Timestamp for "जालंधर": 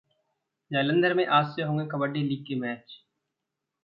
0.71-1.13